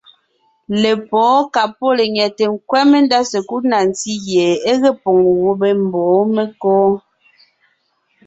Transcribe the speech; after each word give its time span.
Lepwóon 0.81 1.43
ka 1.53 1.63
pɔ́ 1.77 1.91
lenyɛte 1.97 2.43
nkwɛ́ 2.53 2.83
mendá 2.91 3.19
sekúd 3.31 3.63
na 3.71 3.77
ntí 3.89 4.11
gie 4.25 4.47
é 4.71 4.73
ge 4.81 4.91
poŋ 5.01 5.17
gubé 5.41 5.69
mbɔ̌ 5.83 6.13
menkǒ. 6.35 6.73